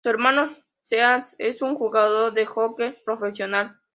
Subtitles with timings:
[0.03, 0.47] Su hermano,
[0.81, 3.79] Sean, es un jugador de hockey profesional.